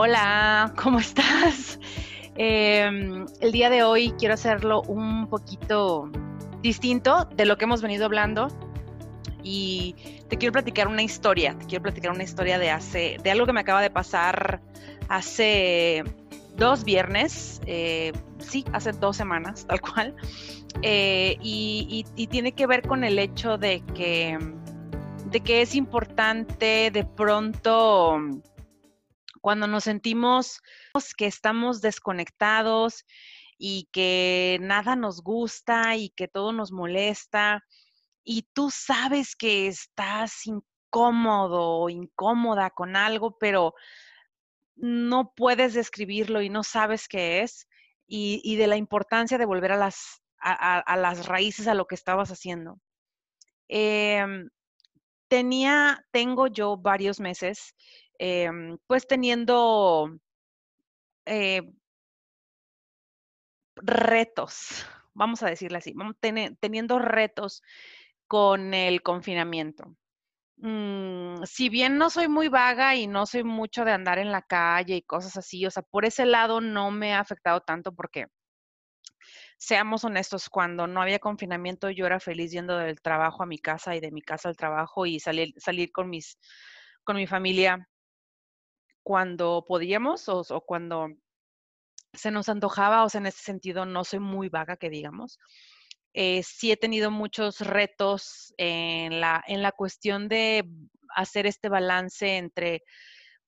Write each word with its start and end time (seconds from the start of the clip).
Hola, 0.00 0.74
¿cómo 0.80 1.00
estás? 1.00 1.80
Em, 2.36 3.26
el 3.40 3.50
día 3.50 3.68
de 3.68 3.82
hoy 3.82 4.14
quiero 4.16 4.34
hacerlo 4.34 4.82
un 4.82 5.26
poquito 5.26 6.08
distinto 6.62 7.28
de 7.34 7.44
lo 7.44 7.58
que 7.58 7.64
hemos 7.64 7.82
venido 7.82 8.04
hablando 8.04 8.46
y 9.42 9.96
te 10.28 10.36
quiero 10.38 10.52
platicar 10.52 10.86
una 10.86 11.02
historia, 11.02 11.58
te 11.58 11.66
quiero 11.66 11.82
platicar 11.82 12.12
una 12.12 12.22
historia 12.22 12.60
de 12.60 12.70
hace, 12.70 13.16
de 13.20 13.30
algo 13.32 13.44
que 13.44 13.52
me 13.52 13.58
acaba 13.58 13.82
de 13.82 13.90
pasar 13.90 14.60
hace 15.08 16.04
dos 16.54 16.84
viernes, 16.84 17.60
eh, 17.66 18.12
sí, 18.38 18.64
hace 18.72 18.92
dos 18.92 19.16
semanas, 19.16 19.66
tal 19.66 19.80
cual, 19.80 20.14
eh, 20.82 21.36
y, 21.42 22.04
y, 22.14 22.26
tiene 22.28 22.52
que 22.52 22.68
ver 22.68 22.86
con 22.86 23.02
el 23.02 23.18
hecho 23.18 23.58
de 23.58 23.82
que, 23.96 24.38
de 25.24 25.40
que 25.40 25.62
es 25.62 25.74
importante 25.74 26.92
de 26.92 27.04
pronto 27.04 28.20
cuando 29.40 29.66
nos 29.66 29.84
sentimos 29.84 30.60
que 31.16 31.26
estamos 31.26 31.80
desconectados 31.80 33.04
y 33.58 33.88
que 33.92 34.58
nada 34.60 34.96
nos 34.96 35.22
gusta 35.22 35.96
y 35.96 36.10
que 36.10 36.28
todo 36.28 36.52
nos 36.52 36.72
molesta 36.72 37.62
y 38.30 38.42
tú 38.52 38.70
sabes 38.70 39.34
que 39.34 39.68
estás 39.68 40.46
incómodo 40.46 41.78
o 41.78 41.88
incómoda 41.88 42.68
con 42.68 42.94
algo, 42.94 43.38
pero 43.38 43.74
no 44.76 45.32
puedes 45.34 45.72
describirlo 45.72 46.42
y 46.42 46.50
no 46.50 46.62
sabes 46.62 47.08
qué 47.08 47.40
es, 47.40 47.66
y, 48.06 48.56
de 48.56 48.66
la 48.66 48.76
importancia 48.76 49.38
de 49.38 49.46
volver 49.46 49.72
a 49.72 49.76
las, 49.76 50.22
a, 50.40 50.96
las 50.96 51.26
raíces, 51.26 51.68
a 51.68 51.74
lo 51.74 51.86
que 51.86 51.94
estabas 51.94 52.30
haciendo. 52.30 52.78
Em, 53.68 54.50
tenía, 55.28 56.06
tengo 56.10 56.48
yo 56.48 56.76
varios 56.76 57.20
meses, 57.20 57.74
em, 58.18 58.78
pues 58.86 59.06
teniendo 59.06 60.18
eh, 61.26 61.62
retos, 63.76 64.86
vamos 65.14 65.42
a 65.42 65.48
decirle 65.48 65.78
así, 65.78 65.94
teniendo 66.60 66.98
retos 66.98 67.62
con 68.26 68.74
el 68.74 69.02
confinamiento. 69.02 69.96
Mm, 70.60 71.44
si 71.44 71.68
bien 71.68 71.98
no 71.98 72.10
soy 72.10 72.28
muy 72.28 72.48
vaga 72.48 72.96
y 72.96 73.06
no 73.06 73.26
soy 73.26 73.44
mucho 73.44 73.84
de 73.84 73.92
andar 73.92 74.18
en 74.18 74.32
la 74.32 74.42
calle 74.42 74.96
y 74.96 75.02
cosas 75.02 75.36
así, 75.36 75.64
o 75.66 75.70
sea, 75.70 75.82
por 75.82 76.04
ese 76.04 76.26
lado 76.26 76.60
no 76.60 76.90
me 76.90 77.14
ha 77.14 77.20
afectado 77.20 77.60
tanto 77.60 77.94
porque, 77.94 78.26
seamos 79.58 80.04
honestos, 80.04 80.48
cuando 80.48 80.86
no 80.86 81.02
había 81.02 81.18
confinamiento 81.20 81.90
yo 81.90 82.06
era 82.06 82.20
feliz 82.20 82.52
yendo 82.52 82.76
del 82.78 83.00
trabajo 83.00 83.42
a 83.42 83.46
mi 83.46 83.58
casa 83.58 83.94
y 83.96 84.00
de 84.00 84.10
mi 84.10 84.22
casa 84.22 84.48
al 84.48 84.56
trabajo 84.56 85.06
y 85.06 85.20
salir, 85.20 85.54
salir 85.58 85.92
con, 85.92 86.10
mis, 86.10 86.38
con 87.04 87.16
mi 87.16 87.26
familia 87.26 87.88
cuando 89.08 89.64
podíamos 89.66 90.28
o, 90.28 90.44
cuando 90.66 91.08
se 92.12 92.30
nos 92.30 92.50
antojaba, 92.50 93.04
o 93.04 93.08
sea, 93.08 93.22
en 93.22 93.28
ese 93.28 93.42
sentido 93.42 93.86
no 93.86 94.04
soy 94.04 94.18
muy 94.18 94.50
vaga 94.50 94.76
que 94.76 94.90
digamos. 94.90 95.38
Eh, 96.12 96.42
sí 96.42 96.70
he 96.72 96.76
tenido 96.76 97.10
muchos 97.10 97.62
retos 97.62 98.52
en 98.58 99.22
la, 99.22 99.42
en 99.46 99.62
la 99.62 99.72
cuestión 99.72 100.28
de 100.28 100.68
hacer 101.16 101.46
este 101.46 101.70
balance 101.70 102.36
entre 102.36 102.82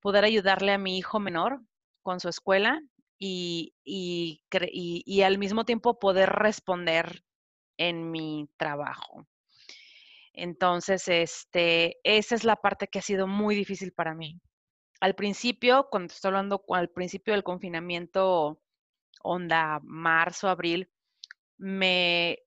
poder 0.01 0.25
ayudarle 0.25 0.73
a 0.73 0.79
mi 0.79 0.97
hijo 0.97 1.21
menor 1.21 1.61
con 2.01 2.21
su 2.21 2.31
escuela 2.31 2.81
y, 3.19 3.75
y, 3.85 4.43
y, 4.51 5.23
al 5.23 5.37
mismo 5.37 5.67
tiempo 5.67 5.99
poder 5.99 6.31
responder 6.31 7.23
en 7.77 8.11
mi 8.11 8.49
trabajo. 8.57 9.27
Entonces, 10.33 11.07
este, 11.09 11.99
esa 12.03 12.35
es 12.35 12.45
la 12.45 12.57
parte 12.57 12.89
que 12.89 13.01
ha 13.01 13.03
sido 13.03 13.27
muy 13.27 13.55
difícil 13.55 13.93
para 13.93 14.15
mí. 14.15 14.41
Al 15.01 15.15
principio, 15.15 15.89
cuando 15.91 16.13
estoy 16.13 16.29
hablando 16.29 16.63
al 16.69 16.91
principio 16.91 17.33
del 17.33 17.43
confinamiento, 17.43 18.61
onda 19.23 19.81
marzo, 19.83 20.49
abril, 20.49 20.91
me, 21.59 22.39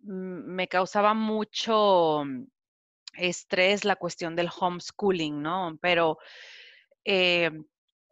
me 0.00 0.68
causaba 0.68 1.14
mucho 1.14 2.24
estrés 3.14 3.84
la 3.84 3.96
cuestión 3.96 4.36
del 4.36 4.50
homeschooling, 4.60 5.42
¿no? 5.42 5.78
Pero 5.80 6.18
eh, 7.04 7.50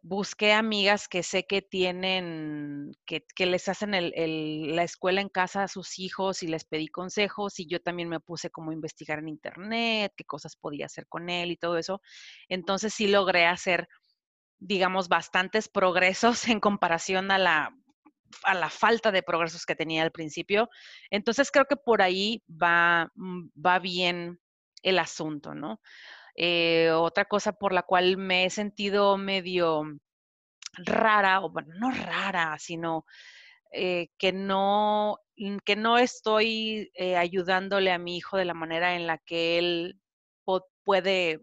busqué 0.07 0.53
amigas 0.53 1.09
que 1.09 1.25
sé 1.25 1.47
que 1.47 1.63
tienen, 1.63 2.93
que, 3.07 3.25
les 3.47 3.69
hacen 3.69 3.91
la 3.91 4.83
escuela 4.85 5.21
en 5.21 5.29
casa 5.29 5.65
a 5.65 5.69
sus 5.69 5.99
hijos 5.99 6.45
y 6.45 6.47
les 6.47 6.65
pedí 6.65 6.87
consejos 6.87 7.59
y 7.59 7.67
yo 7.67 7.81
también 7.81 8.09
me 8.09 8.21
puse 8.21 8.49
como 8.51 8.71
a 8.71 8.75
investigar 8.75 9.19
en 9.19 9.29
internet 9.29 10.13
qué 10.17 10.25
cosas 10.25 10.55
podía 10.55 10.87
hacer 10.87 11.09
con 11.09 11.29
él 11.29 11.51
y 11.51 11.57
todo 11.57 11.77
eso. 11.77 12.01
Entonces 12.49 12.95
sí 12.95 13.09
logré 13.09 13.47
hacer, 13.47 13.89
digamos, 14.59 15.09
bastantes 15.09 15.69
progresos 15.69 16.47
en 16.49 16.61
comparación 16.61 17.31
a 17.33 17.39
la 17.39 17.77
a 18.43 18.55
la 18.55 18.71
falta 18.71 19.13
de 19.13 19.23
progresos 19.23 19.65
que 19.67 19.77
tenía 19.77 20.03
al 20.03 20.13
principio. 20.13 20.69
Entonces 21.11 21.51
creo 21.51 21.67
que 21.67 21.77
por 21.77 22.03
ahí 22.03 22.43
va, 22.51 23.11
mm, 23.15 23.49
va 23.65 23.79
bien 23.79 24.41
el 24.83 24.99
asunto, 24.99 25.55
¿no? 25.55 25.81
Eh, 26.37 26.91
otra 26.93 27.25
cosa 27.27 27.53
por 27.53 27.73
la 27.73 27.83
cual 27.83 28.17
me 28.19 28.45
he 28.45 28.51
sentido 28.51 29.17
medio 29.17 29.85
rara, 30.75 31.41
o 31.41 31.51
bueno, 31.51 31.75
no 31.79 31.91
rara, 31.91 32.57
sino 32.59 33.07
eh, 33.73 34.09
que, 34.19 34.33
no, 34.33 35.19
mm, 35.37 35.59
que 35.65 35.77
no 35.77 35.99
estoy 35.99 36.91
eh, 36.95 37.17
ayudándole 37.17 37.93
a 37.93 37.99
mi 37.99 38.17
hijo 38.19 38.37
de 38.37 38.45
la 38.45 38.55
manera 38.55 38.95
en 38.97 39.07
la 39.07 39.19
que 39.19 39.59
él 39.59 40.01
puede 40.85 41.41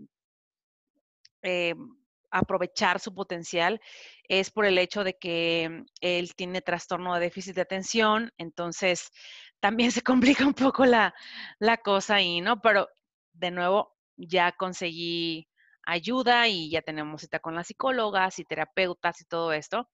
aprovechar 2.32 3.00
su 3.00 3.14
potencial 3.14 3.80
es 4.28 4.50
por 4.52 4.66
el 4.66 4.78
hecho 4.78 5.04
de 5.04 5.18
que 5.18 5.84
él 6.02 6.36
tiene 6.36 6.62
trastorno 6.62 7.14
de 7.14 7.22
déficit 7.22 7.56
de 7.56 7.62
atención, 7.62 8.32
entonces 8.38 9.12
también 9.60 9.92
se 9.92 10.02
complica 10.04 10.46
un 10.46 10.54
poco 10.54 10.86
la, 10.86 11.14
la 11.60 11.78
cosa 11.78 12.16
ahí, 12.16 12.42
¿no? 12.42 12.62
Pero 12.62 12.90
de 13.34 13.52
nuevo, 13.52 13.93
ya 14.18 14.52
conseguí 14.54 15.48
ayuda 15.86 16.48
y 16.48 16.70
ya 16.72 16.82
tenemos 16.82 17.22
cita 17.22 17.40
con 17.40 17.56
las 17.56 17.68
psicólogas 17.68 18.40
y 18.40 18.46
terapeutas 18.46 19.22
y 19.22 19.26
todo 19.26 19.54
esto. 19.54 19.90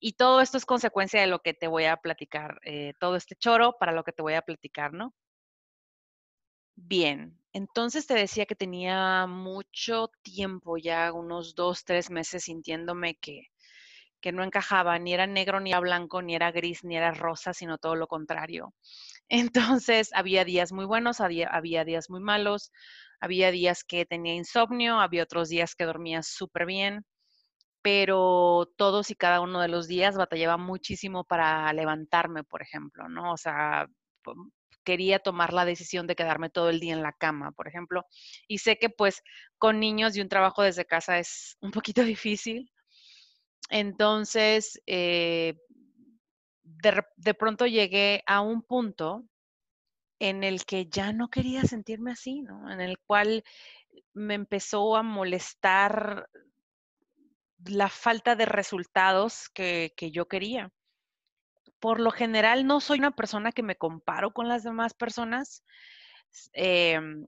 Y 0.00 0.14
todo 0.14 0.40
esto 0.40 0.58
es 0.58 0.66
consecuencia 0.66 1.20
de 1.20 1.26
lo 1.28 1.40
que 1.40 1.54
te 1.54 1.68
voy 1.68 1.84
a 1.86 1.96
platicar, 1.98 2.58
eh, 2.64 2.94
todo 3.00 3.16
este 3.16 3.36
choro 3.36 3.76
para 3.78 3.92
lo 3.92 4.04
que 4.04 4.12
te 4.12 4.22
voy 4.22 4.34
a 4.34 4.42
platicar, 4.42 4.92
¿no? 4.92 5.14
Bien, 6.78 7.38
entonces 7.52 8.06
te 8.06 8.14
decía 8.14 8.46
que 8.46 8.54
tenía 8.54 9.26
mucho 9.26 10.10
tiempo, 10.22 10.76
ya 10.76 11.12
unos 11.12 11.54
dos, 11.54 11.84
tres 11.84 12.10
meses 12.10 12.44
sintiéndome 12.44 13.16
que, 13.16 13.48
que 14.20 14.32
no 14.32 14.44
encajaba, 14.44 14.98
ni 14.98 15.14
era 15.14 15.26
negro, 15.26 15.60
ni 15.60 15.70
era 15.70 15.80
blanco, 15.80 16.22
ni 16.22 16.34
era 16.34 16.52
gris, 16.52 16.84
ni 16.84 16.96
era 16.96 17.12
rosa, 17.12 17.54
sino 17.54 17.78
todo 17.78 17.96
lo 17.96 18.08
contrario. 18.08 18.74
Entonces 19.28 20.10
había 20.14 20.44
días 20.44 20.72
muy 20.72 20.84
buenos, 20.86 21.20
había, 21.20 21.48
había 21.48 21.84
días 21.84 22.10
muy 22.10 22.20
malos, 22.20 22.72
había 23.26 23.50
días 23.50 23.84
que 23.84 24.06
tenía 24.06 24.34
insomnio, 24.34 25.00
había 25.00 25.24
otros 25.24 25.48
días 25.48 25.74
que 25.74 25.84
dormía 25.84 26.22
súper 26.22 26.66
bien, 26.66 27.04
pero 27.82 28.72
todos 28.76 29.10
y 29.10 29.16
cada 29.16 29.40
uno 29.40 29.60
de 29.60 29.68
los 29.68 29.86
días 29.88 30.16
batallaba 30.16 30.56
muchísimo 30.56 31.24
para 31.24 31.72
levantarme, 31.72 32.44
por 32.44 32.62
ejemplo, 32.62 33.08
¿no? 33.08 33.32
O 33.32 33.36
sea, 33.36 33.86
quería 34.84 35.18
tomar 35.18 35.52
la 35.52 35.64
decisión 35.64 36.06
de 36.06 36.16
quedarme 36.16 36.50
todo 36.50 36.70
el 36.70 36.80
día 36.80 36.94
en 36.94 37.02
la 37.02 37.12
cama, 37.12 37.52
por 37.52 37.68
ejemplo. 37.68 38.04
Y 38.48 38.58
sé 38.58 38.78
que 38.78 38.88
pues 38.90 39.22
con 39.58 39.80
niños 39.80 40.16
y 40.16 40.20
un 40.20 40.28
trabajo 40.28 40.62
desde 40.62 40.86
casa 40.86 41.18
es 41.18 41.56
un 41.60 41.72
poquito 41.72 42.02
difícil. 42.04 42.70
Entonces, 43.70 44.80
eh, 44.86 45.54
de, 46.62 47.02
de 47.16 47.34
pronto 47.34 47.66
llegué 47.66 48.22
a 48.26 48.40
un 48.40 48.62
punto 48.62 49.24
en 50.18 50.44
el 50.44 50.64
que 50.64 50.86
ya 50.86 51.12
no 51.12 51.28
quería 51.28 51.62
sentirme 51.62 52.12
así, 52.12 52.42
¿no? 52.42 52.70
En 52.70 52.80
el 52.80 52.98
cual 52.98 53.44
me 54.14 54.34
empezó 54.34 54.96
a 54.96 55.02
molestar 55.02 56.28
la 57.64 57.88
falta 57.88 58.36
de 58.36 58.46
resultados 58.46 59.48
que, 59.50 59.92
yo 60.12 60.26
quería 60.28 60.70
por 61.80 62.00
lo 62.00 62.10
general 62.10 62.66
no 62.66 62.80
soy 62.80 62.98
una 62.98 63.10
persona 63.10 63.52
que 63.52 63.62
me 63.62 63.76
comparo 63.76 64.32
con 64.32 64.48
las 64.48 64.62
demás 64.64 64.94
personas, 64.94 65.62
em, 66.52 67.26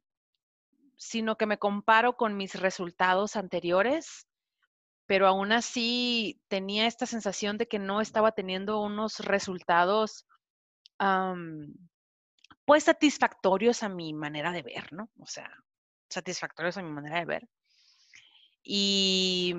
sino 0.97 1.37
que 1.37 1.47
me 1.47 1.59
comparo 1.59 2.17
con 2.17 2.37
mis 2.37 2.55
resultados 2.55 3.37
anteriores, 3.37 4.27
pero 5.07 5.27
aún 5.27 5.53
así 5.53 6.41
tenía 6.49 6.87
esta 6.87 7.07
sensación 7.07 7.59
de 7.59 7.69
que 7.69 7.79
no 7.79 8.01
estaba 8.01 8.33
teniendo 8.33 8.81
unos 8.81 9.21
resultados 9.21 10.27
pues 12.69 12.85
satisfactorios 12.85 13.83
a 13.83 13.89
mi 13.89 14.13
manera 14.13 14.53
de 14.53 14.61
ver, 14.61 14.93
¿no? 14.93 15.09
O 15.19 15.27
sea, 15.27 15.51
satisfactorios 16.11 16.77
a 16.77 16.83
mi 16.83 16.91
manera 16.91 17.19
de 17.19 17.25
ver. 17.25 17.49
Y 18.63 19.55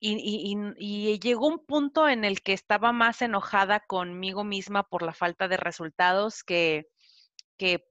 y, 0.00 1.18
llegó 1.18 1.48
un 1.48 1.64
punto 1.64 2.06
en 2.08 2.24
el 2.24 2.42
que 2.42 2.52
estaba 2.52 2.92
más 2.92 3.22
enojada 3.22 3.80
conmigo 3.80 4.44
misma 4.44 4.82
por 4.84 5.02
la 5.02 5.14
falta 5.14 5.48
de 5.48 5.56
resultados 5.56 6.44
que, 6.44 6.88
que 7.56 7.84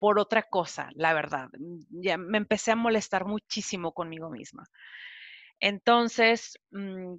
por 0.00 0.18
otra 0.18 0.42
cosa, 0.42 0.90
la 0.94 1.14
verdad. 1.14 1.48
Mm, 1.56 2.02
ya 2.02 2.18
me 2.18 2.38
empecé 2.38 2.72
a 2.72 2.76
molestar 2.76 3.26
muchísimo 3.26 3.92
conmigo 3.92 4.28
misma. 4.28 4.64
Entonces, 5.60 6.58
mm, 6.72 7.14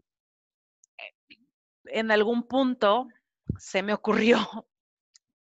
en 1.85 2.11
algún 2.11 2.47
punto 2.47 3.07
se 3.57 3.81
me 3.81 3.93
ocurrió 3.93 4.37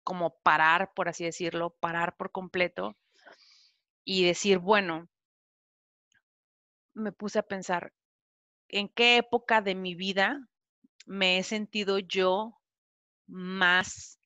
como 0.06 0.38
parar, 0.44 0.92
por 0.94 1.08
así 1.08 1.24
decirlo, 1.24 1.70
parar 1.80 2.16
por 2.16 2.30
completo 2.30 2.96
y 4.04 4.24
decir, 4.24 4.58
bueno, 4.58 5.08
me 6.94 7.10
puse 7.10 7.40
a 7.40 7.42
pensar, 7.42 7.92
¿en 8.68 8.88
qué 8.88 9.16
época 9.16 9.60
de 9.60 9.74
mi 9.74 9.96
vida 9.96 10.48
me 11.06 11.38
he 11.38 11.42
sentido 11.42 11.98
yo 11.98 12.56
más 13.26 14.20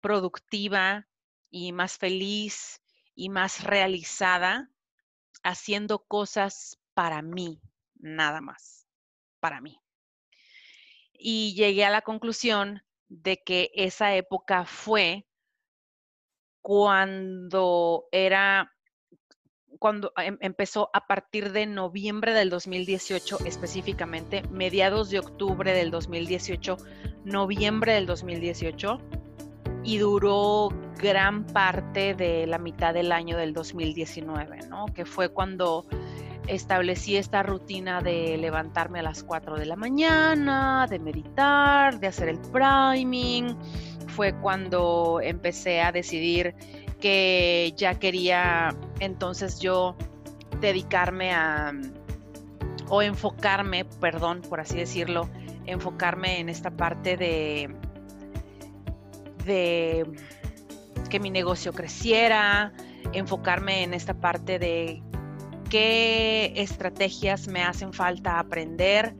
productiva 0.00 1.06
y 1.50 1.72
más 1.72 1.98
feliz 1.98 2.80
y 3.14 3.28
más 3.28 3.62
realizada 3.62 4.70
haciendo 5.42 6.06
cosas 6.06 6.80
para 6.94 7.20
mí, 7.20 7.60
nada 7.96 8.40
más, 8.40 8.88
para 9.40 9.60
mí. 9.60 9.78
Y 11.12 11.54
llegué 11.54 11.84
a 11.84 11.90
la 11.90 12.00
conclusión 12.00 12.82
de 13.08 13.42
que 13.44 13.70
esa 13.74 14.14
época 14.14 14.64
fue 14.64 15.26
cuando 16.60 18.06
era 18.12 18.72
cuando 19.78 20.12
em, 20.16 20.36
empezó 20.40 20.90
a 20.92 21.06
partir 21.06 21.52
de 21.52 21.66
noviembre 21.66 22.32
del 22.32 22.50
2018 22.50 23.38
específicamente, 23.44 24.42
mediados 24.50 25.10
de 25.10 25.20
octubre 25.20 25.72
del 25.72 25.90
2018, 25.90 26.76
noviembre 27.24 27.92
del 27.92 28.06
2018, 28.06 28.98
y 29.84 29.98
duró 29.98 30.70
gran 31.00 31.46
parte 31.46 32.14
de 32.14 32.46
la 32.46 32.58
mitad 32.58 32.92
del 32.92 33.12
año 33.12 33.36
del 33.36 33.52
2019, 33.52 34.66
¿no? 34.68 34.86
Que 34.86 35.04
fue 35.04 35.28
cuando 35.28 35.86
establecí 36.48 37.16
esta 37.16 37.42
rutina 37.42 38.00
de 38.00 38.36
levantarme 38.38 39.00
a 39.00 39.02
las 39.02 39.22
4 39.22 39.56
de 39.56 39.66
la 39.66 39.76
mañana, 39.76 40.86
de 40.88 40.98
meditar, 40.98 42.00
de 42.00 42.06
hacer 42.06 42.28
el 42.28 42.38
priming. 42.38 43.56
Fue 44.08 44.34
cuando 44.34 45.20
empecé 45.22 45.80
a 45.80 45.92
decidir 45.92 46.54
que 47.00 47.72
ya 47.76 47.98
quería 47.98 48.74
entonces 48.98 49.60
yo 49.60 49.96
dedicarme 50.60 51.32
a, 51.32 51.72
o 52.88 53.02
enfocarme, 53.02 53.84
perdón, 53.84 54.42
por 54.42 54.60
así 54.60 54.76
decirlo, 54.76 55.28
enfocarme 55.66 56.40
en 56.40 56.48
esta 56.48 56.70
parte 56.70 57.16
de, 57.16 57.74
de 59.44 60.06
que 61.08 61.20
mi 61.20 61.30
negocio 61.30 61.72
creciera, 61.72 62.72
enfocarme 63.12 63.84
en 63.84 63.94
esta 63.94 64.14
parte 64.14 64.58
de 64.58 65.02
qué 65.68 66.52
estrategias 66.56 67.48
me 67.48 67.62
hacen 67.62 67.92
falta 67.92 68.38
aprender 68.38 69.14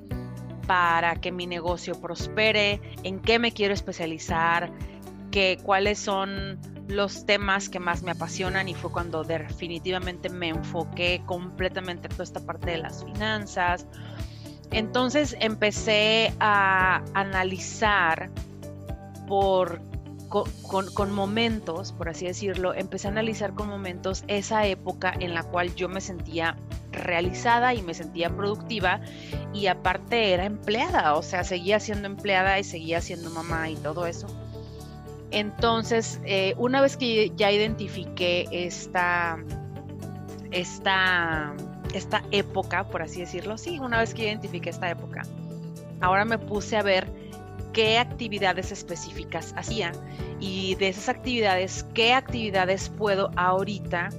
para 0.66 1.16
que 1.16 1.32
mi 1.32 1.46
negocio 1.46 2.00
prospere, 2.00 2.80
en 3.02 3.20
qué 3.20 3.38
me 3.38 3.52
quiero 3.52 3.72
especializar, 3.72 4.70
que, 5.30 5.58
cuáles 5.62 5.98
son 5.98 6.60
los 6.88 7.26
temas 7.26 7.68
que 7.68 7.78
más 7.78 8.02
me 8.02 8.12
apasionan 8.12 8.68
y 8.68 8.74
fue 8.74 8.90
cuando 8.90 9.24
definitivamente 9.24 10.30
me 10.30 10.48
enfoqué 10.48 11.22
completamente 11.26 12.08
en 12.08 12.12
toda 12.12 12.24
esta 12.24 12.40
parte 12.40 12.70
de 12.72 12.78
las 12.78 13.04
finanzas. 13.04 13.86
Entonces 14.70 15.36
empecé 15.40 16.32
a 16.40 17.02
analizar 17.14 18.30
por, 19.26 19.80
con, 20.28 21.12
momentos, 21.12 21.92
por 21.92 22.08
así 22.08 22.26
decirlo, 22.26 22.74
empecé 22.74 23.08
a 23.08 23.10
analizar 23.10 23.54
con 23.54 23.68
momentos 23.68 24.24
esa 24.28 24.66
época 24.66 25.14
en 25.18 25.34
la 25.34 25.42
cual 25.42 25.74
yo 25.74 25.88
me 25.88 26.00
sentía 26.00 26.56
realizada 26.92 27.74
y 27.74 27.82
me 27.82 27.94
sentía 27.94 28.28
productiva 28.30 29.00
y 29.54 29.66
aparte 29.66 30.32
era 30.32 30.44
empleada, 30.44 31.14
o 31.14 31.22
sea, 31.22 31.44
seguía 31.44 31.80
siendo 31.80 32.06
empleada 32.06 32.58
y 32.58 32.64
seguía 32.64 33.00
siendo 33.00 33.30
mamá 33.30 33.70
y 33.70 33.76
todo 33.76 34.06
eso. 34.06 34.26
Entonces, 35.30 36.20
eh, 36.24 36.54
una 36.56 36.80
vez 36.80 36.96
que 36.96 37.32
ya 37.36 37.50
identifiqué 37.50 38.48
esta, 38.50 39.38
esta, 40.50 41.54
esta 41.94 42.22
época, 42.30 42.88
por 42.88 43.02
así 43.02 43.20
decirlo, 43.20 43.58
sí, 43.58 43.78
una 43.78 43.98
vez 43.98 44.14
que 44.14 44.24
identifiqué 44.24 44.70
esta 44.70 44.90
época, 44.90 45.22
ahora 46.00 46.24
me 46.24 46.38
puse 46.38 46.76
a 46.76 46.82
ver 46.82 47.17
qué 47.72 47.98
actividades 47.98 48.72
específicas 48.72 49.54
hacía 49.56 49.92
y 50.40 50.74
de 50.76 50.88
esas 50.88 51.08
actividades, 51.08 51.84
qué 51.94 52.12
actividades 52.12 52.88
puedo 52.88 53.30
ahorita 53.36 54.10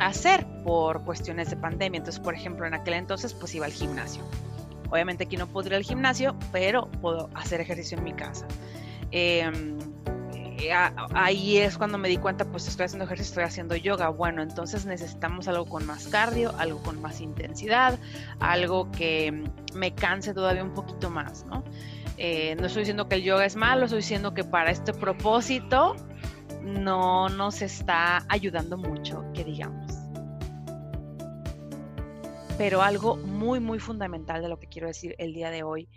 hacer 0.00 0.46
por 0.64 1.04
cuestiones 1.04 1.50
de 1.50 1.56
pandemia. 1.56 1.98
Entonces, 1.98 2.20
por 2.20 2.34
ejemplo, 2.34 2.66
en 2.66 2.74
aquel 2.74 2.94
entonces, 2.94 3.34
pues 3.34 3.54
iba 3.54 3.66
al 3.66 3.72
gimnasio. 3.72 4.22
Obviamente 4.90 5.24
aquí 5.24 5.36
no 5.36 5.46
puedo 5.46 5.68
ir 5.68 5.74
al 5.74 5.82
gimnasio, 5.82 6.36
pero 6.52 6.88
puedo 7.00 7.30
hacer 7.34 7.60
ejercicio 7.60 7.98
en 7.98 8.04
mi 8.04 8.12
casa. 8.12 8.46
Em, 9.10 9.78
eh, 10.58 10.70
ahí 11.14 11.58
es 11.58 11.76
cuando 11.76 11.98
me 11.98 12.08
di 12.08 12.16
cuenta, 12.16 12.44
pues 12.44 12.68
estoy 12.68 12.86
haciendo 12.86 13.04
ejercicio, 13.04 13.30
estoy 13.30 13.44
haciendo 13.44 13.76
yoga. 13.76 14.08
Bueno, 14.08 14.42
entonces 14.42 14.86
necesitamos 14.86 15.48
algo 15.48 15.66
con 15.66 15.86
más 15.86 16.06
cardio, 16.08 16.54
algo 16.58 16.80
con 16.82 17.00
más 17.00 17.20
intensidad, 17.20 17.98
algo 18.40 18.90
que 18.90 19.44
me 19.74 19.94
canse 19.94 20.32
todavía 20.32 20.62
un 20.62 20.74
poquito 20.74 21.10
más, 21.10 21.44
¿no? 21.46 21.64
Eh, 22.16 22.54
no 22.56 22.66
estoy 22.66 22.82
diciendo 22.82 23.08
que 23.08 23.16
el 23.16 23.22
yoga 23.22 23.44
es 23.44 23.56
malo, 23.56 23.84
estoy 23.84 23.98
diciendo 23.98 24.34
que 24.34 24.44
para 24.44 24.70
este 24.70 24.92
propósito 24.92 25.96
no 26.62 27.28
nos 27.28 27.60
está 27.62 28.24
ayudando 28.28 28.76
mucho, 28.76 29.24
que 29.34 29.44
digamos. 29.44 29.92
Pero 32.56 32.82
algo 32.82 33.16
muy, 33.16 33.58
muy 33.58 33.80
fundamental 33.80 34.42
de 34.42 34.48
lo 34.48 34.60
que 34.60 34.68
quiero 34.68 34.86
decir 34.86 35.16
el 35.18 35.34
día 35.34 35.50
de 35.50 35.64
hoy 35.64 35.88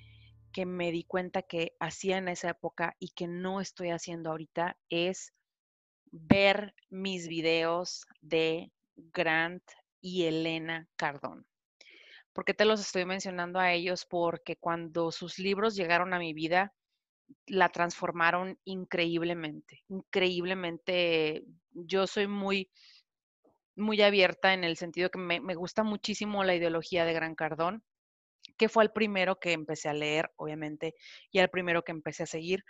que 0.52 0.66
me 0.66 0.92
di 0.92 1.04
cuenta 1.04 1.44
que 1.44 1.76
hacía 1.80 2.18
en 2.18 2.30
esa 2.30 2.50
época 2.50 2.96
y 3.00 3.10
que 3.10 3.28
no 3.28 3.62
estoy 3.62 3.92
haciendo 3.92 4.32
ahorita 4.32 4.76
es 4.90 5.34
ver 6.12 6.74
mis 6.90 7.28
videos 7.28 8.08
de 8.22 8.72
Grant 8.96 9.64
y 10.02 10.24
Elena 10.24 10.88
Cardón. 10.96 11.46
¿Por 12.38 12.46
qué 12.46 12.54
te 12.54 12.66
los 12.66 12.80
estoy 12.80 13.04
mencionando 13.04 13.58
a 13.58 13.74
ellos? 13.74 14.06
Porque 14.06 14.58
cuando 14.58 15.12
sus 15.12 15.40
libros 15.40 15.76
llegaron 15.76 16.14
a 16.14 16.20
mi 16.20 16.36
vida, 16.36 16.72
la 17.48 17.70
transformaron 17.70 18.60
increíblemente, 18.64 19.84
increíblemente. 19.90 21.46
Yo 21.72 22.06
soy 22.06 22.28
muy, 22.28 22.70
muy 23.76 24.04
abierta 24.04 24.54
en 24.54 24.64
el 24.64 24.78
sentido 24.78 25.10
que 25.10 25.18
me, 25.18 25.40
me 25.40 25.56
gusta 25.56 25.82
muchísimo 25.82 26.44
la 26.44 26.54
ideología 26.54 27.06
de 27.06 27.14
Gran 27.14 27.34
Cardón 27.34 27.82
que 28.56 28.70
fue 28.70 28.84
el 28.84 28.92
primero 28.92 29.40
que 29.40 29.54
empecé 29.54 29.90
a 29.90 29.94
leer, 29.94 30.32
obviamente, 30.36 30.94
y 31.32 31.40
el 31.40 31.50
primero 31.50 31.84
que 31.84 31.92
empecé 31.92 32.22
a 32.24 32.28
seguir. 32.28 32.64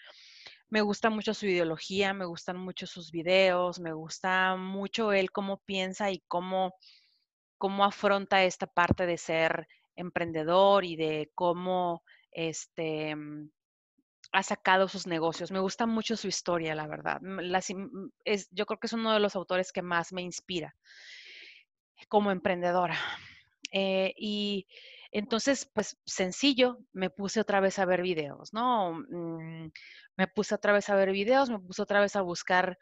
Me 0.69 0.79
gusta 0.79 1.09
mucho 1.09 1.33
su 1.33 1.45
ideología, 1.45 2.13
me 2.13 2.25
gustan 2.25 2.57
mucho 2.57 2.87
sus 2.87 3.11
videos, 3.11 3.81
me 3.81 3.91
gusta 3.91 4.55
mucho 4.55 5.11
él 5.11 5.29
cómo 5.31 5.57
piensa 5.65 6.09
y 6.09 6.23
cómo, 6.29 6.73
cómo 7.57 7.85
afronta 7.85 8.43
esta 8.43 8.67
parte 8.67 9.05
de 9.05 9.17
ser 9.17 9.67
emprendedor 9.95 10.85
y 10.85 10.95
de 10.95 11.31
cómo 11.35 12.03
este, 12.31 13.15
mm, 13.15 13.49
ha 14.31 14.43
sacado 14.43 14.87
sus 14.87 15.07
negocios. 15.07 15.51
Me 15.51 15.59
gusta 15.59 15.85
mucho 15.85 16.15
su 16.17 16.27
historia, 16.27 16.75
la 16.75 16.87
verdad. 16.87 17.19
es, 18.25 18.49
yo 18.51 18.65
creo 18.65 18.79
que 18.79 18.87
es 18.87 18.93
uno 18.93 19.13
de 19.13 19.19
los 19.19 19.35
autores 19.35 19.71
que 19.71 19.81
más 19.81 20.13
me 20.13 20.21
inspira 20.21 20.75
como 22.09 22.31
emprendedora. 22.31 22.97
Eh, 23.71 24.13
y 24.17 24.67
entonces, 25.11 25.69
pues 25.73 25.97
sencillo, 26.05 26.79
me 26.93 27.09
puse 27.09 27.39
otra 27.39 27.59
vez 27.59 27.79
a 27.79 27.85
ver 27.85 28.01
videos, 28.01 28.53
¿no? 28.53 28.93
Mm, 29.09 29.71
me 30.15 30.27
puse 30.27 30.55
otra 30.55 30.73
vez 30.73 30.89
a 30.89 30.95
ver 30.95 31.11
videos, 31.11 31.49
me 31.49 31.59
puse 31.59 31.81
otra 31.81 32.01
vez 32.01 32.15
a 32.15 32.21
buscar 32.21 32.77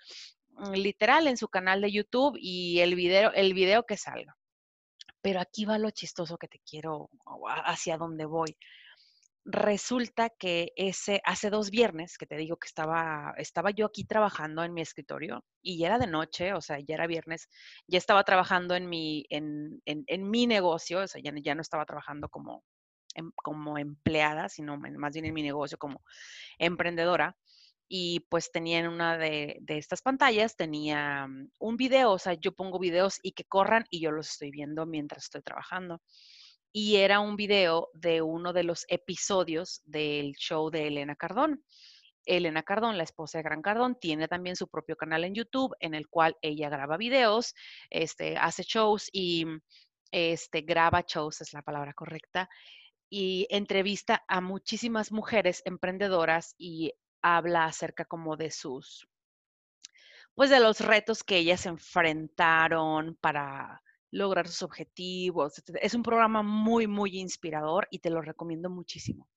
mm, 0.49 0.73
literal 0.73 1.27
en 1.27 1.37
su 1.37 1.47
canal 1.47 1.81
de 1.81 1.91
YouTube 1.91 2.37
y 2.39 2.79
el 2.79 2.95
video, 2.95 3.31
el 3.33 3.53
video 3.53 3.85
que 3.85 3.97
salga. 3.97 4.35
Pero 5.25 5.39
aquí 5.39 5.65
va 5.65 5.79
lo 5.79 5.89
chistoso 5.89 6.37
que 6.37 6.47
te 6.47 6.59
quiero, 6.59 7.09
hacia 7.65 7.97
dónde 7.97 8.25
voy 8.25 8.55
resulta 9.43 10.29
que 10.29 10.71
ese, 10.75 11.19
hace 11.23 11.49
dos 11.49 11.71
viernes 11.71 12.19
que 12.19 12.27
te 12.27 12.35
digo 12.35 12.57
que 12.57 12.67
estaba, 12.67 13.33
estaba 13.37 13.71
yo 13.71 13.87
aquí 13.87 14.03
trabajando 14.03 14.63
en 14.63 14.73
mi 14.73 14.81
escritorio 14.81 15.43
y 15.63 15.79
ya 15.79 15.87
era 15.87 15.97
de 15.97 16.05
noche, 16.05 16.53
o 16.53 16.61
sea, 16.61 16.79
ya 16.79 16.93
era 16.93 17.07
viernes, 17.07 17.49
ya 17.87 17.97
estaba 17.97 18.23
trabajando 18.23 18.75
en 18.75 18.87
mi, 18.87 19.25
en, 19.31 19.81
en, 19.85 20.29
mi 20.29 20.45
negocio, 20.45 21.01
o 21.01 21.07
sea, 21.07 21.19
ya, 21.23 21.31
ya 21.43 21.55
no 21.55 21.61
estaba 21.61 21.85
trabajando 21.85 22.29
como, 22.29 22.63
em, 23.15 23.31
como 23.35 23.79
empleada, 23.79 24.47
sino 24.47 24.77
más 24.77 25.13
bien 25.13 25.25
en 25.25 25.33
mi 25.33 25.41
negocio 25.41 25.79
como 25.79 26.03
emprendedora. 26.59 27.35
Y 27.87 28.21
pues 28.29 28.51
tenía 28.51 28.79
en 28.79 28.87
una 28.87 29.17
de, 29.17 29.57
de 29.61 29.77
estas 29.77 30.01
pantallas, 30.01 30.55
tenía 30.55 31.27
mm, 31.27 31.49
un 31.59 31.77
video, 31.77 32.11
o 32.11 32.19
sea, 32.19 32.33
yo 32.33 32.51
pongo 32.51 32.79
videos 32.79 33.19
y 33.21 33.33
que 33.33 33.45
corran 33.45 33.85
y 33.89 34.01
yo 34.01 34.11
los 34.11 34.29
estoy 34.31 34.51
viendo 34.51 34.85
mientras 34.85 35.25
estoy 35.25 35.41
trabajando 35.41 36.01
y 36.77 36.97
era 36.97 37.21
un 37.21 37.37
video 37.37 37.87
de 37.93 38.21
uno 38.21 38.51
de 38.51 38.65
los 38.65 38.83
episodios 38.89 39.81
del 39.85 40.33
show 40.33 40.69
de 40.69 40.87
Elena 40.87 41.15
Cardón. 41.15 41.63
Elena 42.25 42.63
Cardón, 42.63 42.97
la 42.97 43.05
esposa 43.05 43.37
de 43.37 43.43
Gran 43.43 43.61
Cardón, 43.61 43.97
tiene 43.97 44.27
también 44.27 44.57
su 44.57 44.67
propio 44.67 44.97
canal 44.97 45.23
en 45.23 45.33
YouTube 45.33 45.73
en 45.79 45.93
el 45.93 46.09
cual 46.09 46.35
ella 46.41 46.67
graba 46.67 46.97
videos, 46.97 47.53
este, 47.89 48.35
hace 48.35 48.63
shows 48.63 49.09
y 49.13 49.45
este, 50.11 50.63
graba 50.63 51.05
shows, 51.07 51.39
es 51.39 51.53
la 51.53 51.61
palabra 51.61 51.93
correcta, 51.93 52.49
y 53.09 53.47
entrevista 53.49 54.25
a 54.27 54.41
muchísimas 54.41 55.13
mujeres 55.13 55.61
emprendedoras 55.63 56.55
y 56.57 56.91
habla 57.25 57.65
acerca 57.65 58.05
como 58.05 58.37
de 58.37 58.51
sus, 58.51 59.09
pues 60.35 60.51
de 60.51 60.59
los 60.59 60.79
retos 60.79 61.23
que 61.23 61.37
ellas 61.37 61.65
enfrentaron 61.65 63.15
para 63.15 63.81
lograr 64.11 64.47
sus 64.47 64.61
objetivos. 64.61 65.63
Es 65.81 65.95
un 65.95 66.03
programa 66.03 66.43
muy, 66.43 66.85
muy 66.85 67.17
inspirador 67.17 67.87
y 67.89 67.99
te 67.99 68.11
lo 68.11 68.21
recomiendo 68.21 68.69
muchísimo. 68.69 69.27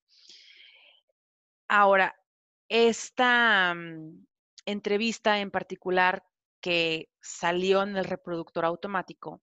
Ahora, 1.66 2.14
esta 2.68 3.74
mm, 3.74 4.26
entrevista 4.66 5.40
en 5.40 5.50
particular 5.50 6.22
que 6.60 7.08
salió 7.22 7.82
en 7.82 7.96
el 7.96 8.04
reproductor 8.04 8.66
automático, 8.66 9.40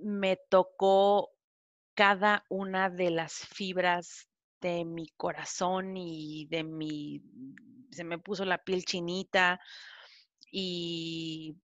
me 0.00 0.36
tocó 0.48 1.30
cada 1.94 2.44
una 2.48 2.90
de 2.90 3.10
las 3.10 3.34
fibras 3.34 4.28
de 4.64 4.86
mi 4.86 5.08
corazón 5.18 5.94
y 5.98 6.46
de 6.46 6.64
mi, 6.64 7.20
se 7.90 8.02
me 8.02 8.18
puso 8.18 8.46
la 8.46 8.56
piel 8.56 8.86
chinita 8.86 9.60
y 10.50 11.54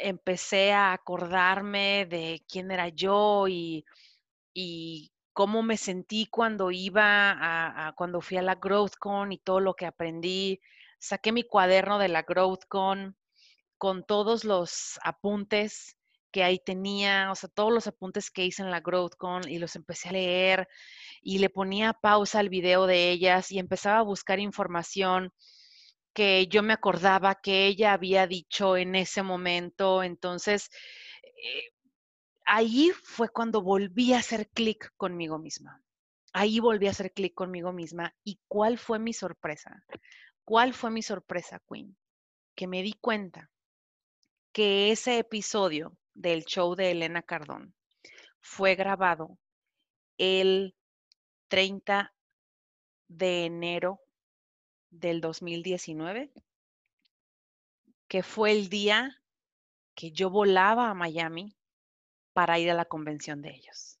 empecé 0.00 0.72
a 0.72 0.92
acordarme 0.92 2.06
de 2.06 2.44
quién 2.48 2.70
era 2.70 2.88
yo 2.90 3.46
y, 3.48 3.84
cómo 5.32 5.62
me 5.62 5.76
sentí 5.76 6.26
cuando 6.26 6.70
iba 6.70 7.88
a, 7.88 7.92
cuando 7.94 8.20
fui 8.20 8.36
a 8.38 8.42
la 8.42 8.54
GrowthCon 8.54 9.32
y 9.32 9.38
todo 9.38 9.60
lo 9.60 9.74
que 9.74 9.84
aprendí. 9.84 10.60
Saqué 10.98 11.32
mi 11.32 11.42
cuaderno 11.42 11.98
de 11.98 12.08
la 12.08 12.22
GrowthCon 12.22 13.16
con 13.76 14.06
todos 14.06 14.44
los 14.44 14.98
apuntes 15.02 15.98
que 16.36 16.44
ahí 16.44 16.58
tenía, 16.58 17.32
o 17.32 17.34
sea, 17.34 17.48
todos 17.48 17.72
los 17.72 17.86
apuntes 17.86 18.30
que 18.30 18.44
hice 18.44 18.60
en 18.60 18.70
la 18.70 18.80
GrowthCon 18.80 19.48
y 19.48 19.58
los 19.58 19.74
empecé 19.74 20.10
a 20.10 20.12
leer 20.12 20.68
y 21.22 21.38
le 21.38 21.48
ponía 21.48 21.94
pausa 21.94 22.40
al 22.40 22.50
video 22.50 22.86
de 22.86 23.10
ellas 23.10 23.50
y 23.50 23.58
empezaba 23.58 24.00
a 24.00 24.02
buscar 24.02 24.38
información 24.38 25.32
que 26.12 26.46
yo 26.48 26.62
me 26.62 26.74
acordaba 26.74 27.36
que 27.36 27.66
ella 27.66 27.94
había 27.94 28.26
dicho 28.26 28.76
en 28.76 28.96
ese 28.96 29.22
momento. 29.22 30.02
Entonces, 30.02 30.68
eh, 31.22 31.70
ahí 32.44 32.90
fue 33.02 33.30
cuando 33.30 33.62
volví 33.62 34.12
a 34.12 34.18
hacer 34.18 34.50
clic 34.50 34.92
conmigo 34.98 35.38
misma. 35.38 35.82
Ahí 36.34 36.60
volví 36.60 36.86
a 36.86 36.90
hacer 36.90 37.14
clic 37.14 37.32
conmigo 37.32 37.72
misma. 37.72 38.14
¿Y 38.24 38.40
cuál 38.46 38.76
fue 38.76 38.98
mi 38.98 39.14
sorpresa? 39.14 39.82
¿Cuál 40.44 40.74
fue 40.74 40.90
mi 40.90 41.00
sorpresa, 41.00 41.62
Queen? 41.66 41.96
Que 42.54 42.66
me 42.66 42.82
di 42.82 42.92
cuenta 42.92 43.50
que 44.52 44.92
ese 44.92 45.18
episodio 45.18 45.96
del 46.16 46.44
show 46.44 46.74
de 46.74 46.92
Elena 46.92 47.22
Cardón 47.22 47.74
fue 48.40 48.74
grabado 48.74 49.38
el 50.16 50.74
30 51.48 52.14
de 53.08 53.44
enero 53.44 54.00
del 54.90 55.20
2019, 55.20 56.32
que 58.08 58.22
fue 58.22 58.52
el 58.52 58.68
día 58.68 59.22
que 59.94 60.10
yo 60.10 60.30
volaba 60.30 60.90
a 60.90 60.94
Miami 60.94 61.54
para 62.32 62.58
ir 62.58 62.70
a 62.70 62.74
la 62.74 62.86
convención 62.86 63.42
de 63.42 63.50
ellos. 63.50 63.98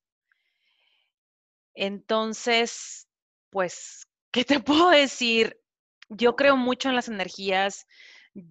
Entonces, 1.74 3.08
pues, 3.50 4.08
¿qué 4.30 4.44
te 4.44 4.60
puedo 4.60 4.90
decir? 4.90 5.60
Yo 6.08 6.34
creo 6.34 6.56
mucho 6.56 6.88
en 6.88 6.96
las 6.96 7.08
energías, 7.08 7.86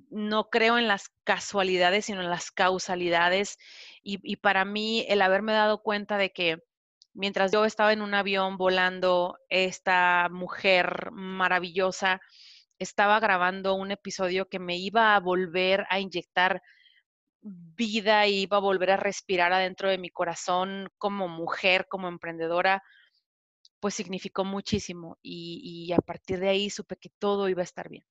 no 0.09 0.49
creo 0.49 0.77
en 0.77 0.87
las 0.87 1.09
casualidades, 1.23 2.05
sino 2.05 2.21
en 2.21 2.29
las 2.29 2.51
causalidades. 2.51 3.57
Y, 4.03 4.37
para 4.37 4.65
mí, 4.65 5.05
el 5.09 5.21
haberme 5.21 5.53
dado 5.53 5.81
cuenta 5.81 6.17
de 6.17 6.31
que 6.31 6.59
mientras 7.13 7.51
yo 7.51 7.65
estaba 7.65 7.93
en 7.93 8.01
un 8.01 8.13
avión 8.13 8.57
volando, 8.57 9.37
esta 9.49 10.29
mujer 10.31 11.11
maravillosa 11.11 12.21
estaba 12.79 13.19
grabando 13.19 13.75
un 13.75 13.91
episodio 13.91 14.47
que 14.49 14.59
me 14.59 14.77
iba 14.77 15.15
a 15.15 15.19
volver 15.19 15.85
a 15.89 15.99
inyectar 15.99 16.61
vida 17.41 18.27
y 18.27 18.41
iba 18.43 18.57
a 18.57 18.59
volver 18.61 18.91
a 18.91 18.97
respirar 18.97 19.53
adentro 19.53 19.89
de 19.89 19.97
mi 19.97 20.09
corazón 20.09 20.89
como 20.97 21.27
mujer, 21.27 21.87
como 21.89 22.07
emprendedora, 22.07 22.83
pues 23.79 23.93
significó 23.95 24.45
muchísimo 24.45 25.17
y 25.21 25.91
a 25.93 25.97
partir 25.97 26.39
de 26.39 26.49
ahí 26.49 26.69
supe 26.69 26.97
que 26.97 27.09
todo 27.19 27.49
iba 27.49 27.61
a 27.61 27.65
estar 27.65 27.89
bien. 27.89 28.03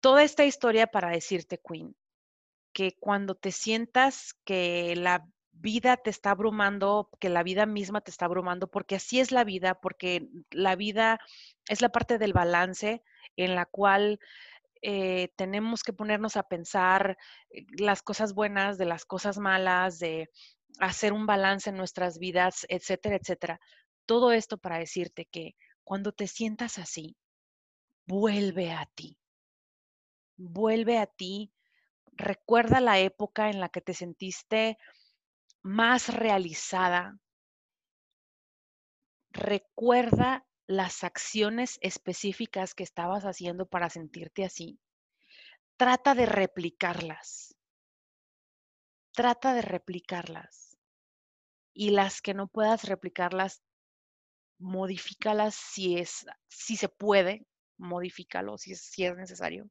Toda 0.00 0.22
esta 0.22 0.44
historia 0.44 0.86
para 0.86 1.10
decirte, 1.10 1.58
Queen, 1.58 1.94
que 2.72 2.96
cuando 2.98 3.34
te 3.34 3.52
sientas 3.52 4.34
que 4.44 4.94
la 4.96 5.26
vida 5.52 5.96
te 5.96 6.10
está 6.10 6.30
abrumando, 6.30 7.10
que 7.20 7.28
la 7.28 7.42
vida 7.42 7.66
misma 7.66 8.00
te 8.00 8.10
está 8.10 8.24
abrumando, 8.24 8.68
porque 8.68 8.96
así 8.96 9.20
es 9.20 9.32
la 9.32 9.44
vida, 9.44 9.74
porque 9.74 10.28
la 10.50 10.76
vida 10.76 11.18
es 11.68 11.82
la 11.82 11.90
parte 11.90 12.18
del 12.18 12.32
balance 12.32 13.02
en 13.36 13.54
la 13.54 13.66
cual 13.66 14.18
eh, 14.82 15.28
tenemos 15.36 15.82
que 15.82 15.92
ponernos 15.92 16.36
a 16.36 16.44
pensar 16.44 17.18
eh, 17.50 17.66
las 17.78 18.02
cosas 18.02 18.32
buenas 18.32 18.78
de 18.78 18.86
las 18.86 19.04
cosas 19.04 19.38
malas, 19.38 19.98
de 19.98 20.30
hacer 20.78 21.12
un 21.12 21.26
balance 21.26 21.68
en 21.70 21.76
nuestras 21.76 22.18
vidas, 22.18 22.64
etcétera, 22.68 23.16
etcétera. 23.16 23.60
Todo 24.06 24.32
esto 24.32 24.56
para 24.56 24.78
decirte 24.78 25.26
que 25.26 25.54
cuando 25.84 26.12
te 26.12 26.26
sientas 26.26 26.78
así, 26.78 27.16
vuelve 28.06 28.72
a 28.72 28.86
ti. 28.94 29.19
Vuelve 30.42 30.98
a 30.98 31.04
ti. 31.04 31.52
Recuerda 32.12 32.80
la 32.80 32.98
época 32.98 33.50
en 33.50 33.60
la 33.60 33.68
que 33.68 33.82
te 33.82 33.92
sentiste 33.92 34.78
más 35.62 36.08
realizada, 36.08 37.18
recuerda 39.30 40.46
las 40.66 41.04
acciones 41.04 41.78
específicas 41.82 42.74
que 42.74 42.84
estabas 42.84 43.24
haciendo 43.24 43.66
para 43.66 43.90
sentirte 43.90 44.44
así. 44.46 44.80
Trata 45.76 46.14
de 46.14 46.24
replicarlas. 46.24 47.54
Trata 49.12 49.52
de 49.52 49.60
replicarlas. 49.60 50.78
Y 51.74 51.90
las 51.90 52.22
que 52.22 52.32
no 52.32 52.48
puedas 52.48 52.84
replicarlas, 52.84 53.62
modifícalas 54.58 55.54
si 55.54 55.98
es, 55.98 56.24
si 56.48 56.76
se 56.76 56.88
puede, 56.88 57.46
modifícalo 57.76 58.56
si 58.56 58.74
si 58.74 59.04
es 59.04 59.14
necesario. 59.16 59.68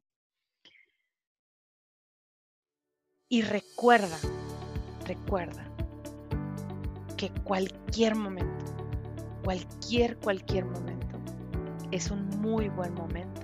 Y 3.31 3.43
recuerda, 3.43 4.17
recuerda 5.05 5.63
que 7.15 7.29
cualquier 7.43 8.15
momento, 8.15 8.65
cualquier, 9.43 10.17
cualquier 10.17 10.65
momento, 10.65 11.19
es 11.91 12.09
un 12.09 12.27
muy 12.41 12.69
buen 12.69 12.95
momento 12.95 13.41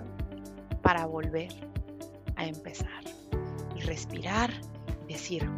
para 0.82 1.06
volver 1.06 1.52
a 2.34 2.46
empezar 2.46 3.04
y 3.76 3.80
respirar 3.82 4.50
decir, 5.06 5.48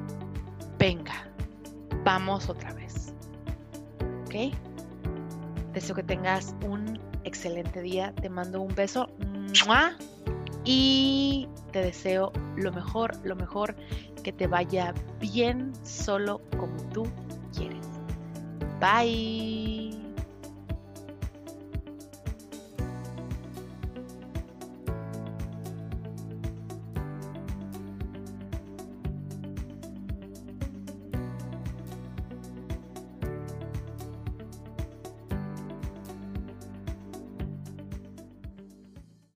venga, 0.78 1.26
vamos 2.04 2.50
otra 2.50 2.74
vez. 2.74 3.14
¿Ok? 4.26 4.54
Deseo 5.72 5.96
que 5.96 6.02
tengas 6.02 6.54
un 6.66 7.00
excelente 7.24 7.80
día. 7.80 8.14
Te 8.20 8.28
mando 8.28 8.60
un 8.60 8.74
beso. 8.74 9.08
Y 10.70 11.48
te 11.72 11.80
deseo 11.80 12.30
lo 12.56 12.70
mejor, 12.70 13.16
lo 13.24 13.34
mejor, 13.34 13.74
que 14.22 14.34
te 14.34 14.46
vaya 14.46 14.92
bien 15.18 15.72
solo 15.82 16.42
como 16.58 16.76
tú 16.92 17.06
Bye. 18.78 19.87